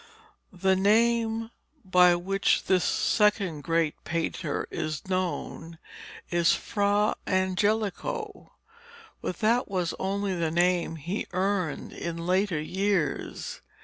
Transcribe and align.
The 0.51 0.75
name 0.75 1.51
by 1.85 2.15
which 2.15 2.63
this 2.63 2.83
second 2.83 3.61
great 3.61 4.03
painter 4.03 4.67
is 4.71 5.07
known 5.07 5.77
is 6.31 6.55
Fra 6.55 7.13
Angelico, 7.27 8.53
but 9.21 9.37
that 9.41 9.67
was 9.69 9.93
only 9.99 10.35
the 10.35 10.49
name 10.49 10.95
he 10.95 11.27
earned 11.33 11.93
in 11.93 12.25
later 12.25 12.59
years. 12.59 13.61